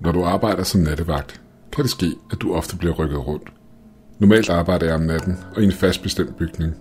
[0.00, 1.40] Når du arbejder som nattevagt,
[1.72, 3.48] kan det ske, at du ofte bliver rykket rundt.
[4.18, 6.74] Normalt arbejder jeg om natten og i en fast bestemt bygning.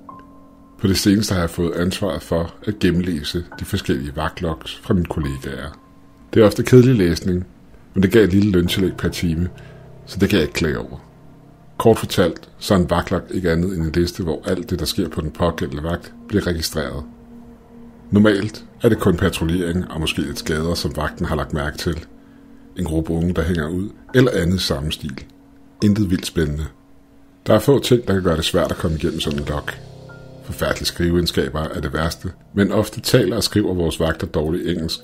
[0.81, 5.05] På det seneste har jeg fået ansvaret for at gennemlæse de forskellige vagtlogs fra mine
[5.05, 5.79] kollegaer.
[6.34, 7.45] Det er ofte kedelig læsning,
[7.93, 9.49] men det gav et lille løntillæg per time,
[10.05, 11.05] så det kan jeg ikke klage over.
[11.77, 14.86] Kort fortalt, så er en vagtlog ikke andet end en liste, hvor alt det, der
[14.86, 17.04] sker på den pågældende vagt, bliver registreret.
[18.11, 22.05] Normalt er det kun patruljering og måske lidt skader, som vagten har lagt mærke til.
[22.79, 25.23] En gruppe unge, der hænger ud, eller andet samme stil.
[25.83, 26.65] Intet vildt spændende.
[27.47, 29.77] Der er få ting, der kan gøre det svært at komme igennem sådan en lok.
[30.43, 34.99] Forfærdelige skriveindskaber er det værste, men ofte taler og skriver vores vagter dårligt engelsk,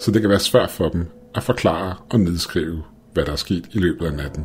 [0.00, 3.68] så det kan være svært for dem at forklare og nedskrive, hvad der er sket
[3.72, 4.44] i løbet af natten.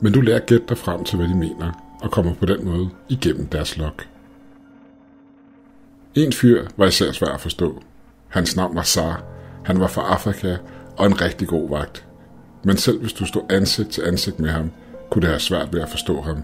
[0.00, 2.64] Men du lærer at gætte dig frem til, hvad de mener, og kommer på den
[2.64, 3.92] måde igennem deres log.
[6.14, 7.82] En fyr var især svær at forstå.
[8.28, 9.24] Hans navn var Sar.
[9.64, 10.56] Han var fra Afrika
[10.96, 12.04] og en rigtig god vagt.
[12.64, 14.70] Men selv hvis du stod ansigt til ansigt med ham,
[15.10, 16.42] kunne det have svært ved at forstå ham.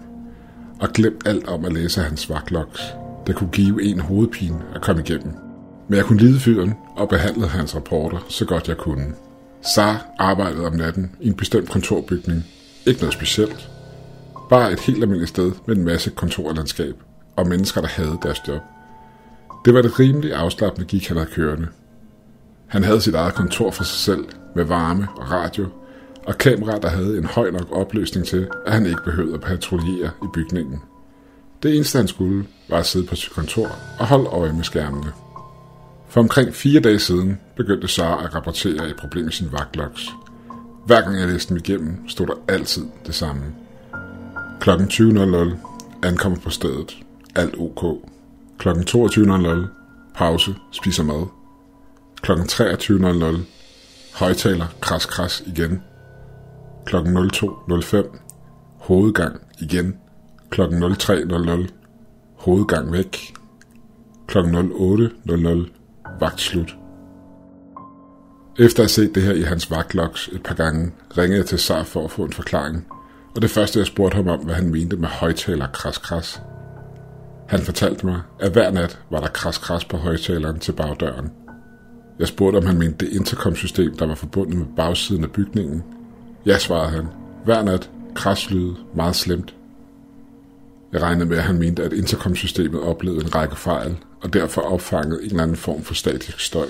[0.81, 2.81] Og glem alt om at læse hans vagtloks.
[3.27, 5.33] Det kunne give en hovedpine at komme igennem.
[5.87, 9.13] Men jeg kunne lide fyren og behandlede hans rapporter så godt jeg kunne.
[9.61, 12.45] Sar arbejdede om natten i en bestemt kontorbygning.
[12.85, 13.69] Ikke noget specielt.
[14.49, 16.95] Bare et helt almindeligt sted med en masse kontorlandskab
[17.35, 18.61] og mennesker, der havde deres job.
[19.65, 21.67] Det var det rimelig afslappende gik han havde kørende.
[22.69, 24.25] Han havde sit eget kontor for sig selv,
[24.55, 25.67] med varme og radio,
[26.25, 30.11] og kamera, der havde en høj nok opløsning til, at han ikke behøvede at patruljere
[30.23, 30.81] i bygningen.
[31.63, 33.67] Det eneste han skulle, var at sidde på sit kontor
[33.99, 35.11] og holde øje med skærmene.
[36.09, 40.09] For omkring fire dage siden begyndte Sara at rapportere et problem i sin vagtloks.
[40.85, 43.41] Hver gang jeg læste dem igennem, stod der altid det samme.
[44.59, 46.97] Klokken 20.00 ankommer på stedet.
[47.35, 48.07] Alt ok.
[48.57, 49.67] Klokken 22.00
[50.15, 51.38] pause, spiser mad.
[52.21, 53.39] Klokken 23.00
[54.19, 55.83] højtaler, kras kras igen.
[56.85, 58.17] Klokken 02.05
[58.79, 59.97] hovedgang igen.
[60.49, 61.67] Klokken 03.00
[62.37, 63.33] hovedgang væk.
[64.27, 65.69] Klokken 08.00
[66.19, 66.75] vagt slut.
[68.59, 71.59] Efter at have set det her i hans vagtlogs et par gange, ringede jeg til
[71.59, 72.87] Sar for at få en forklaring,
[73.35, 76.41] og det første jeg spurgte ham om, hvad han mente med højtaler kras kras.
[77.47, 81.31] Han fortalte mig, at hver nat var der kras kras på højtaleren til bagdøren.
[82.19, 85.83] Jeg spurgte, om han mente det intercomsystem, der var forbundet med bagsiden af bygningen.
[86.45, 87.07] Ja, svarede han.
[87.45, 89.55] Hver nat kraslyd meget slemt.
[90.93, 95.23] Jeg regnede med, at han mente, at intercomsystemet oplevede en række fejl, og derfor opfangede
[95.23, 96.67] en eller anden form for statisk støj.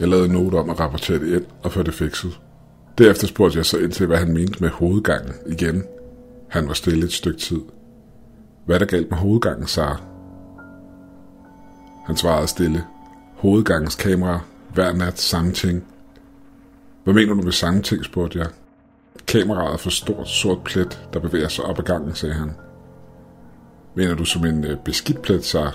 [0.00, 2.40] Jeg lavede en note om at rapportere det ind og få det fikset.
[2.98, 5.84] Derefter spurgte jeg så ind til, hvad han mente med hovedgangen igen.
[6.48, 7.60] Han var stille et stykke tid.
[8.66, 10.00] Hvad der galt med hovedgangen, Sara?
[12.06, 12.84] Han svarede stille.
[13.36, 14.40] Hovedgangens kamera,
[14.74, 15.84] hver nat samme ting.
[17.04, 18.48] Hvad mener du med samme ting, spurgte jeg.
[19.26, 22.50] Kameraet er for stort sort plet, der bevæger sig op ad gangen, sagde han.
[23.94, 25.70] Mener du som en øh, beskidt plet, så?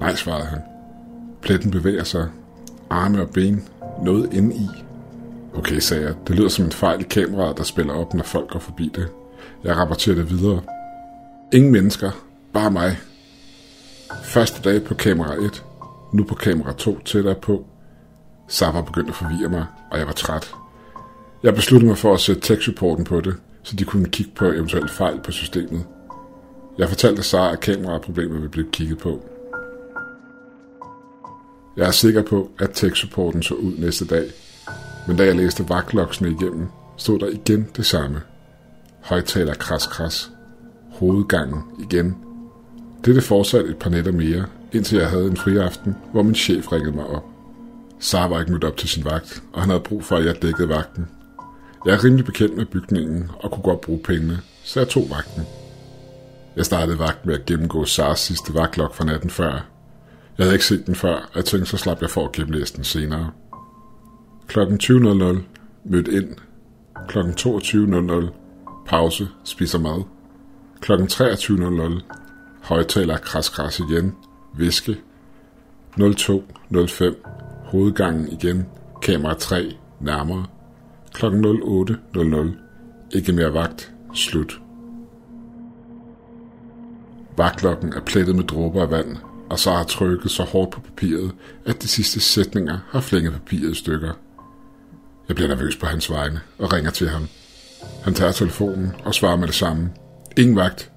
[0.00, 0.58] Nej, svarede han.
[1.42, 2.28] Pletten bevæger sig.
[2.90, 3.68] Arme og ben.
[4.04, 4.68] Noget inde i.
[5.54, 6.14] Okay, sagde jeg.
[6.26, 9.08] Det lyder som en fejl i kameraet, der spiller op, når folk går forbi det.
[9.64, 10.60] Jeg rapporterer det videre.
[11.52, 12.10] Ingen mennesker.
[12.52, 12.98] Bare mig.
[14.24, 15.64] Første dag på kamera 1.
[16.12, 17.66] Nu på kamera 2 tættere på.
[18.50, 20.54] Zappa begyndte at forvirre mig, og jeg var træt.
[21.42, 24.88] Jeg besluttede mig for at sætte tech-supporten på det, så de kunne kigge på eventuelle
[24.88, 25.86] fejl på systemet.
[26.78, 29.28] Jeg fortalte Sara, at kameraproblemer ville blive kigget på.
[31.76, 34.30] Jeg er sikker på, at tech-supporten så ud næste dag,
[35.06, 36.66] men da jeg læste vagtloksene igennem,
[36.96, 38.20] stod der igen det samme.
[39.00, 40.30] Højtaler kras kras.
[40.90, 42.16] Hovedgangen igen.
[43.04, 46.72] Dette fortsatte et par nætter mere, indtil jeg havde en fri aften, hvor min chef
[46.72, 47.33] ringede mig op.
[47.98, 50.42] Sara var ikke mødt op til sin vagt, og han havde brug for, at jeg
[50.42, 51.08] dækkede vagten.
[51.84, 55.42] Jeg er rimelig bekendt med bygningen og kunne godt bruge pengene, så jeg tog vagten.
[56.56, 59.52] Jeg startede vagt med at gennemgå Sars sidste vagtlok fra natten før.
[60.38, 62.76] Jeg havde ikke set den før, og jeg tænkte, så slap jeg for at gennemlæse
[62.76, 63.30] den senere.
[64.46, 65.40] Klokken 20.00
[65.84, 66.36] mødte ind.
[67.08, 68.30] Klokken 22.00
[68.86, 70.02] pause, spiser mad.
[70.80, 72.02] Klokken 23.00
[72.62, 74.16] højtaler kras kras igen,
[74.56, 75.00] viske.
[76.00, 78.66] 02.05 hovedgangen igen,
[79.02, 80.46] kamera 3 nærmere.
[81.12, 84.60] Klokken 08.00 ikke mere vagt, slut.
[87.36, 89.16] Vagtlokken er plettet med dråber af vand,
[89.50, 91.32] og så har trykket så hårdt på papiret,
[91.66, 94.12] at de sidste sætninger har flænget papiret i stykker.
[95.28, 97.28] Jeg bliver nervøs på hans vegne og ringer til ham.
[98.02, 99.90] Han tager telefonen og svarer med det samme.
[100.36, 100.90] Ingen vagt.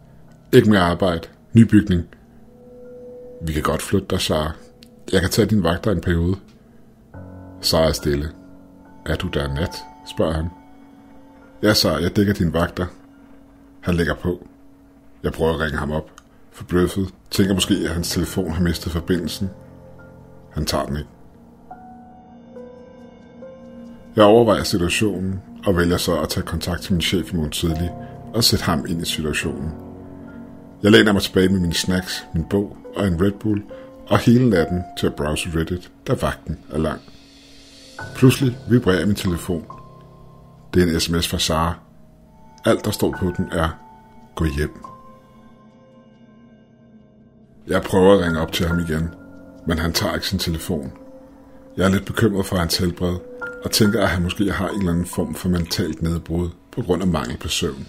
[0.54, 1.28] Ikke mere arbejde.
[1.54, 2.04] Ny bygning.
[3.42, 4.52] Vi kan godt flytte dig, Sara.
[5.12, 6.36] Jeg kan tage din vagter en periode.
[7.62, 8.30] Sara er stille.
[9.06, 9.76] Er du der nat?
[10.08, 10.50] spørger han.
[11.64, 12.86] Ja, så jeg dækker din vagter.
[13.82, 14.48] Han lægger på.
[15.24, 16.12] Jeg prøver at ringe ham op.
[16.52, 17.14] Forbløffet.
[17.32, 19.50] Tænker måske, at hans telefon har mistet forbindelsen.
[20.52, 21.10] Han tager den ikke.
[24.16, 27.92] Jeg overvejer situationen og vælger så at tage kontakt til min chef i morgen tidlig
[28.34, 29.72] og sætte ham ind i situationen.
[30.84, 33.64] Jeg læner mig tilbage med mine snacks, min bog og en Red Bull
[34.08, 37.02] og hele natten til at browse Reddit, da vagten er lang.
[38.16, 39.66] Pludselig vibrerer min telefon.
[40.74, 41.74] Det er en sms fra Sara.
[42.66, 43.70] Alt, der står på den, er
[44.36, 44.86] gå hjem.
[47.68, 49.10] Jeg prøver at ringe op til ham igen,
[49.68, 50.92] men han tager ikke sin telefon.
[51.78, 53.16] Jeg er lidt bekymret for hans helbred,
[53.64, 57.02] og tænker, at han måske har en eller anden form for mentalt nedbrud på grund
[57.02, 57.88] af mangel på søvn.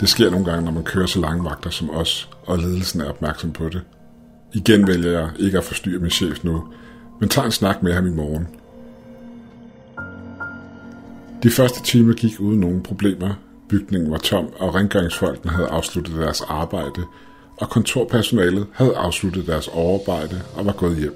[0.00, 3.08] Det sker nogle gange, når man kører så lange vagter som os, og ledelsen er
[3.08, 3.82] opmærksom på det.
[4.52, 6.64] Igen vælger jeg ikke at forstyrre min chef nu,
[7.20, 8.48] men tager en snak med ham i morgen.
[11.42, 13.34] De første timer gik uden nogen problemer.
[13.68, 17.04] Bygningen var tom, og rengøringsfolkene havde afsluttet deres arbejde,
[17.56, 21.14] og kontorpersonalet havde afsluttet deres overarbejde og var gået hjem.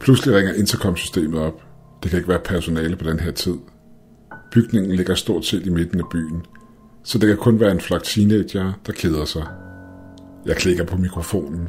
[0.00, 1.62] Pludselig ringer intercomsystemet op.
[2.02, 3.56] Det kan ikke være personale på den her tid.
[4.52, 6.46] Bygningen ligger stort set i midten af byen,
[7.02, 9.46] så det kan kun være en flok teenager, der keder sig.
[10.46, 11.68] Jeg klikker på mikrofonen.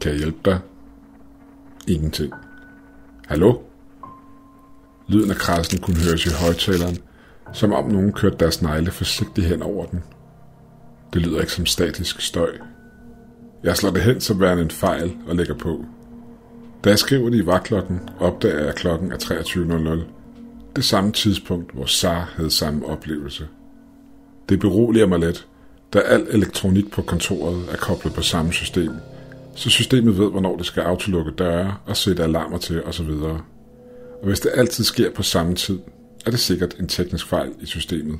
[0.00, 0.58] Kan jeg hjælpe dig?
[1.88, 2.32] Ingenting.
[3.26, 3.67] Hallo?
[5.08, 6.98] Lyden af krassen kunne høres i højtaleren,
[7.52, 10.02] som om nogen kørte deres negle forsigtigt hen over den.
[11.12, 12.50] Det lyder ikke som statisk støj.
[13.64, 15.84] Jeg slår det hen som værende en fejl og lægger på.
[16.84, 20.04] Da jeg skriver det i vagtklokken, opdager jeg, at klokken er 23.00.
[20.76, 23.48] Det samme tidspunkt, hvor Sar havde samme oplevelse.
[24.48, 25.46] Det beroliger mig lidt,
[25.92, 28.92] da al elektronik på kontoret er koblet på samme system,
[29.54, 33.10] så systemet ved, hvornår det skal autolukke døre og sætte alarmer til osv.
[34.20, 35.78] Og hvis det altid sker på samme tid,
[36.26, 38.18] er det sikkert en teknisk fejl i systemet.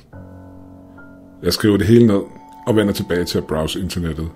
[1.43, 2.21] Jeg skriver det hele ned
[2.67, 4.29] og vender tilbage til at browse internettet.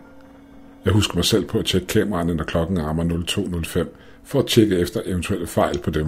[0.85, 3.89] Jeg husker mig selv på at tjekke kameraerne, når klokken rammer 02.05,
[4.25, 6.07] for at tjekke efter eventuelle fejl på dem.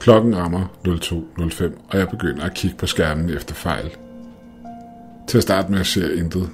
[0.00, 3.96] Klokken rammer 02.05, og jeg begynder at kigge på skærmen efter fejl.
[5.28, 6.50] Til at starte med ser jeg intet,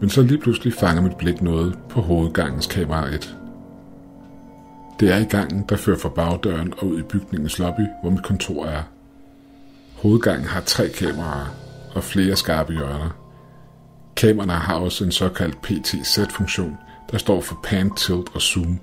[0.00, 3.36] men så lige pludselig fanger mit blik noget på hovedgangens kamera 1.
[5.00, 8.22] Det er i gangen, der fører fra bagdøren og ud i bygningens lobby, hvor mit
[8.24, 8.82] kontor er.
[9.96, 11.46] Hovedgangen har tre kameraer
[11.94, 13.10] og flere skarpe hjørner.
[14.16, 16.76] Kameraerne har også en såkaldt PTZ-funktion,
[17.10, 18.80] der står for Pan, Tilt og Zoom,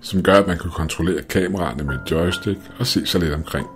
[0.00, 3.66] som gør, at man kan kontrollere kameraerne med et joystick og se sig lidt omkring.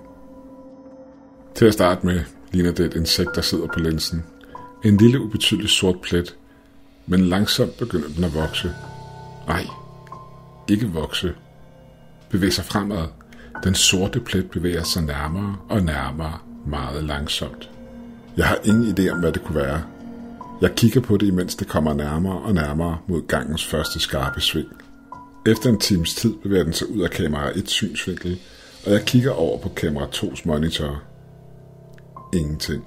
[1.55, 2.21] Til at starte med
[2.53, 4.25] ligner det et insekt, der sidder på linsen.
[4.85, 6.37] En lille ubetydelig sort plet,
[7.07, 8.75] men langsomt begynder den at vokse.
[9.49, 9.67] Nej,
[10.69, 11.35] ikke vokse.
[12.35, 13.07] Bevæge sig fremad.
[13.65, 17.71] Den sorte plet bevæger sig nærmere og nærmere meget langsomt.
[18.37, 19.83] Jeg har ingen idé om, hvad det kunne være.
[20.61, 24.69] Jeg kigger på det, imens det kommer nærmere og nærmere mod gangens første skarpe sving.
[25.47, 28.39] Efter en times tid bevæger den sig ud af kamera 1 synsvinkel,
[28.87, 31.03] og jeg kigger over på kamera 2's monitor.
[32.33, 32.85] Ingenting.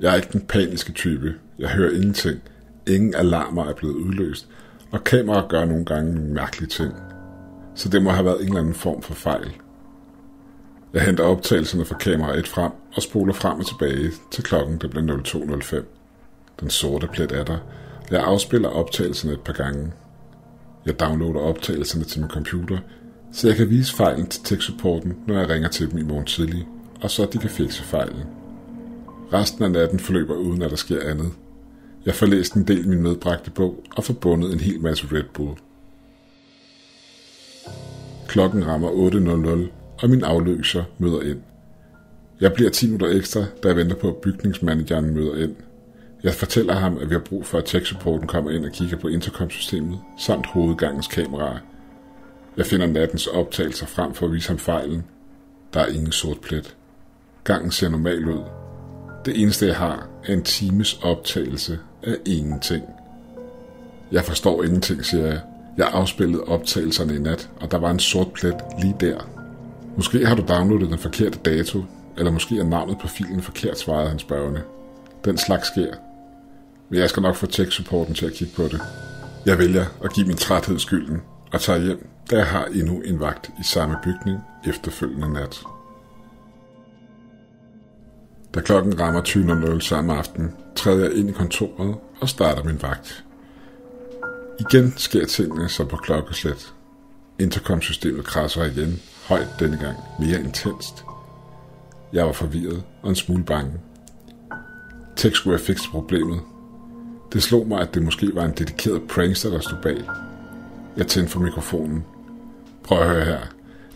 [0.00, 1.34] Jeg er ikke den paniske type.
[1.58, 2.40] Jeg hører ingenting.
[2.86, 4.48] Ingen alarmer er blevet udløst,
[4.90, 6.92] og kameraet gør nogle gange nogle mærkelige ting.
[7.80, 9.52] Så det må have været en eller anden form for fejl.
[10.92, 14.90] Jeg henter optagelserne fra kamera 1 frem og spoler frem og tilbage til klokken det
[14.90, 15.84] bliver 02.05.
[16.60, 17.58] Den sorte plet er der.
[18.10, 19.92] Jeg afspiller optagelserne et par gange.
[20.86, 22.78] Jeg downloader optagelserne til min computer,
[23.32, 26.68] så jeg kan vise fejlen til tech-supporten, når jeg ringer til dem i morgen tidlig,
[27.02, 28.22] og så de kan fikse fejlen.
[29.32, 31.32] Resten af natten forløber uden at der sker andet.
[32.06, 35.24] Jeg får læst en del af min medbragte bog og forbundet en hel masse Red
[35.34, 35.56] Bull.
[38.30, 39.70] Klokken rammer 8.00,
[40.02, 41.40] og min afløser møder ind.
[42.40, 45.56] Jeg bliver 10 minutter ekstra, da jeg venter på, at bygningsmanageren møder ind.
[46.22, 49.08] Jeg fortæller ham, at vi har brug for, at tech-supporten kommer ind og kigger på
[49.08, 51.58] intercomsystemet, samt hovedgangens kameraer.
[52.56, 55.04] Jeg finder nattens optagelser frem for at vise ham fejlen.
[55.74, 56.76] Der er ingen sort plet.
[57.44, 58.42] Gangen ser normal ud.
[59.24, 62.84] Det eneste, jeg har, er en times optagelse af ingenting.
[64.12, 65.40] Jeg forstår ingenting, siger jeg.
[65.80, 69.18] Jeg afspillede optagelserne i nat, og der var en sort plet lige der.
[69.96, 71.84] Måske har du downloadet den forkerte dato,
[72.18, 74.62] eller måske er navnet på filen forkert, svarede han spørgende.
[75.24, 75.94] Den slags sker.
[76.90, 78.80] Men jeg skal nok få tech-supporten til at kigge på det.
[79.46, 81.22] Jeg vælger at give min træthed skylden
[81.52, 85.62] og tager hjem, da jeg har endnu en vagt i samme bygning efterfølgende nat.
[88.54, 93.24] Da klokken rammer 20.00 samme aften, træder jeg ind i kontoret og starter min vagt.
[94.60, 96.72] Igen sker tingene som på klokkeslæt.
[97.38, 101.04] Intercom-systemet krasser igen, højt denne gang, mere intenst.
[102.12, 103.72] Jeg var forvirret og en smule bange.
[105.16, 106.40] Tænk skulle have fikset problemet.
[107.32, 110.04] Det slog mig, at det måske var en dedikeret prankster, der stod bag.
[110.96, 112.04] Jeg tændte for mikrofonen.
[112.84, 113.40] Prøv at høre her.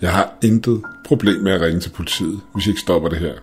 [0.00, 3.34] Jeg har intet problem med at ringe til politiet, hvis I ikke stopper det her.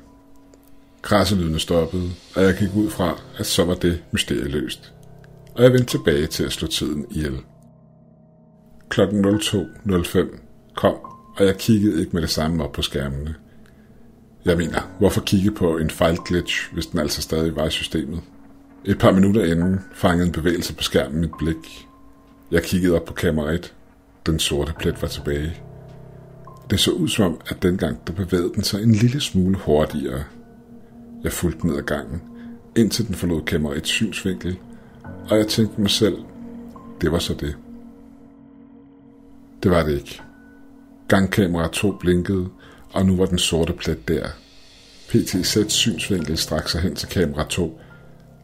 [1.01, 4.93] Krasselydene stoppede, og jeg gik ud fra, at så var det mysterieløst.
[5.55, 7.39] Og jeg vendte tilbage til at slå tiden ihjel.
[8.89, 10.39] Klokken 02.05
[10.75, 10.95] kom,
[11.37, 13.35] og jeg kiggede ikke med det samme op på skærmene.
[14.45, 18.21] Jeg mener, hvorfor kigge på en fejlglitch, hvis den altså stadig var i systemet?
[18.85, 21.87] Et par minutter inden fangede en bevægelse på skærmen mit blik.
[22.51, 23.73] Jeg kiggede op på kamera 1.
[24.25, 25.61] Den sorte plet var tilbage.
[26.69, 30.23] Det så ud som om, at dengang der bevægede den sig en lille smule hurtigere.
[31.23, 32.21] Jeg fulgte ned ad gangen,
[32.75, 34.57] indtil den forlod kamera et synsvinkel,
[35.29, 36.17] og jeg tænkte mig selv,
[37.01, 37.55] det var så det.
[39.63, 40.21] Det var det ikke.
[41.07, 42.49] Gangkamera 2 blinkede,
[42.93, 44.27] og nu var den sorte plet der.
[45.09, 47.79] PTZ synsvinkel strak sig hen til kamera 2,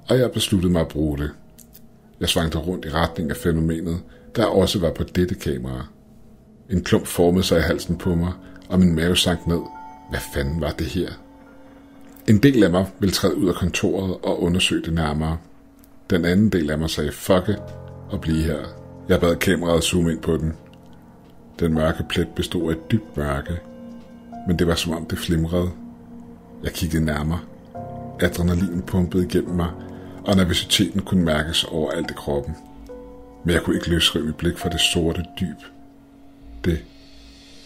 [0.10, 1.32] og jeg besluttede mig at bruge det.
[2.20, 4.00] Jeg svangte rundt i retning af fænomenet,
[4.36, 5.86] der også var på dette kamera.
[6.70, 8.34] En klump formede sig i halsen på mig,
[8.70, 9.62] og min mave sank ned.
[10.10, 11.10] Hvad fanden var det her?
[12.30, 15.38] En del af mig ville træde ud af kontoret og undersøge det nærmere.
[16.10, 17.62] Den anden del af mig sagde, fuck it,
[18.10, 18.60] og blive her.
[19.10, 20.54] Jeg bad kameraet zoome ind på den.
[21.60, 23.60] Den mørke plet bestod af et dybt mørke,
[24.48, 25.72] men det var som om det flimrede.
[26.64, 27.40] Jeg kiggede nærmere.
[28.20, 29.72] Adrenalin pumpede igennem mig,
[30.26, 32.56] og nervøsiteten kunne mærkes over alt i kroppen.
[33.44, 35.58] Men jeg kunne ikke løsrive mit blik fra det sorte dyb.
[36.66, 36.84] Det,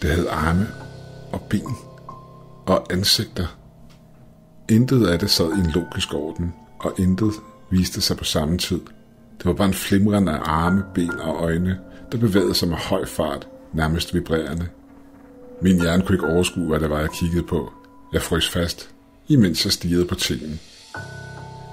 [0.01, 0.67] det havde arme
[1.31, 1.75] og ben
[2.65, 3.57] og ansigter.
[4.69, 7.33] Intet af det sad i en logisk orden, og intet
[7.71, 8.79] viste sig på samme tid.
[9.37, 11.79] Det var bare en flimren af arme, ben og øjne,
[12.11, 14.67] der bevægede sig med høj fart, nærmest vibrerende.
[15.61, 17.71] Min hjerne kunne ikke overskue, hvad det var, jeg kiggede på.
[18.13, 18.89] Jeg frøs fast,
[19.27, 20.59] imens jeg stirrede på tingen.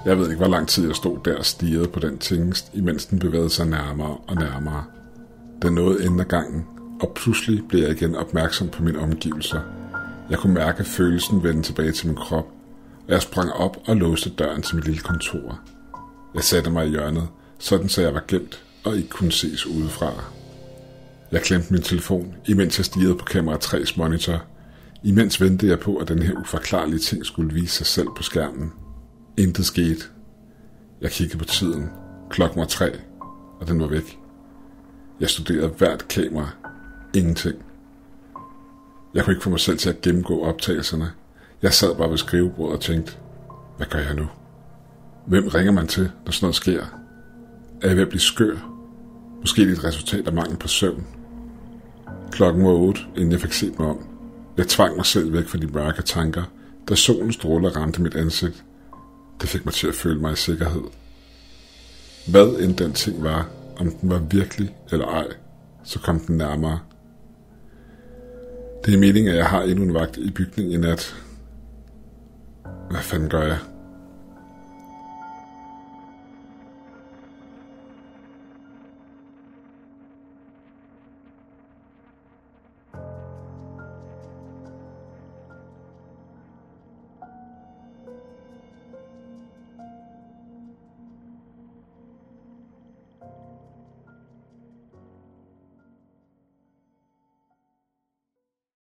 [0.05, 3.05] Jeg ved ikke, hvor lang tid jeg stod der og stirrede på den tingest, imens
[3.05, 4.83] den bevægede sig nærmere og nærmere.
[5.61, 6.65] Den nåede enden af gangen,
[7.01, 9.61] og pludselig blev jeg igen opmærksom på mine omgivelser.
[10.29, 12.47] Jeg kunne mærke følelsen vende tilbage til min krop,
[13.07, 15.59] og jeg sprang op og låste døren til mit lille kontor.
[16.33, 17.27] Jeg satte mig i hjørnet,
[17.59, 20.23] sådan så jeg var gemt og ikke kunne ses udefra.
[21.31, 24.43] Jeg klemte min telefon, imens jeg stirrede på kamera 3's monitor.
[25.03, 28.73] Imens ventede jeg på, at den her uforklarlige ting skulle vise sig selv på skærmen.
[29.37, 30.05] Intet skete.
[31.01, 31.89] Jeg kiggede på tiden.
[32.29, 32.91] Klokken var tre,
[33.59, 34.19] og den var væk.
[35.19, 36.49] Jeg studerede hvert kamera.
[37.15, 37.55] Ingenting.
[39.13, 41.11] Jeg kunne ikke få mig selv til at gennemgå optagelserne.
[41.61, 43.13] Jeg sad bare ved skrivebordet og tænkte,
[43.77, 44.27] hvad gør jeg nu?
[45.29, 46.81] Hvem ringer man til, når sådan noget sker?
[47.81, 48.55] Er jeg ved at blive skør?
[49.39, 51.07] Måske det et resultat af mangel på søvn.
[52.31, 54.07] Klokken var otte, inden jeg fik set mig om.
[54.57, 56.43] Jeg tvang mig selv væk fra de mørke tanker,
[56.89, 58.63] da solen stråler ramte mit ansigt.
[59.41, 60.83] Det fik mig til at føle mig i sikkerhed.
[62.27, 65.27] Hvad end den ting var, om den var virkelig eller ej,
[65.83, 66.79] så kom den nærmere.
[68.85, 71.15] Det er meningen, at jeg har endnu en vagt i bygningen i nat.
[72.89, 73.57] Hvad fanden gør jeg?